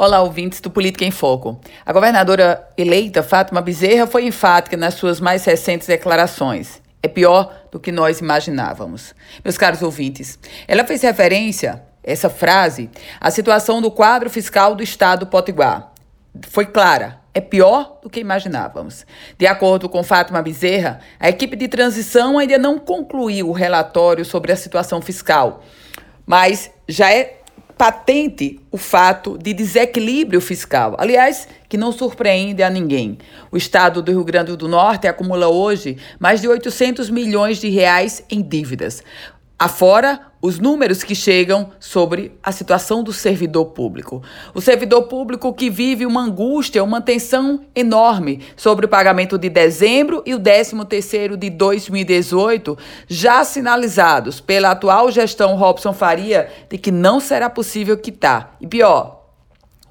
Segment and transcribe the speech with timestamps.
[0.00, 1.60] Olá, ouvintes do Política em Foco.
[1.84, 6.80] A governadora eleita, Fátima Bezerra, foi enfática nas suas mais recentes declarações.
[7.02, 9.12] É pior do que nós imaginávamos.
[9.44, 10.38] Meus caros ouvintes,
[10.68, 12.88] ela fez referência, essa frase,
[13.20, 15.92] à situação do quadro fiscal do Estado do Potiguar.
[16.48, 19.04] Foi clara, é pior do que imaginávamos.
[19.36, 24.52] De acordo com Fátima Bezerra, a equipe de transição ainda não concluiu o relatório sobre
[24.52, 25.60] a situação fiscal,
[26.24, 27.37] mas já é
[27.78, 30.96] patente o fato de desequilíbrio fiscal.
[30.98, 33.16] Aliás, que não surpreende a ninguém.
[33.52, 38.24] O estado do Rio Grande do Norte acumula hoje mais de 800 milhões de reais
[38.28, 39.04] em dívidas.
[39.58, 44.22] Afora os números que chegam sobre a situação do servidor público.
[44.54, 50.22] O servidor público que vive uma angústia, uma tensão enorme sobre o pagamento de dezembro
[50.24, 57.18] e o 13º de 2018, já sinalizados pela atual gestão Robson Faria de que não
[57.18, 58.56] será possível quitar.
[58.60, 59.17] E pior,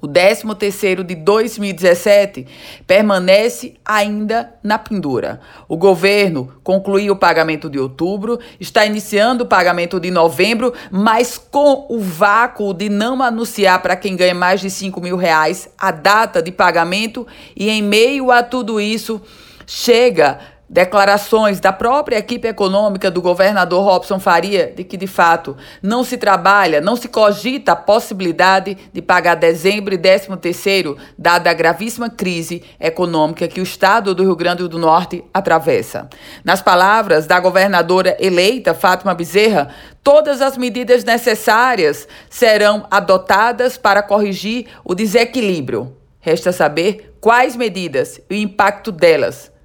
[0.00, 2.46] o 13º de 2017
[2.86, 5.40] permanece ainda na pendura.
[5.68, 11.86] O governo concluiu o pagamento de outubro, está iniciando o pagamento de novembro, mas com
[11.88, 16.42] o vácuo de não anunciar para quem ganha mais de 5 mil reais a data
[16.42, 19.20] de pagamento e em meio a tudo isso
[19.66, 26.04] chega declarações da própria equipe econômica do governador Robson Faria de que, de fato, não
[26.04, 31.54] se trabalha, não se cogita a possibilidade de pagar dezembro e décimo terceiro, dada a
[31.54, 36.08] gravíssima crise econômica que o estado do Rio Grande do Norte atravessa.
[36.44, 39.68] Nas palavras da governadora eleita, Fátima Bezerra,
[40.02, 45.96] todas as medidas necessárias serão adotadas para corrigir o desequilíbrio.
[46.20, 49.50] Resta saber quais medidas e o impacto delas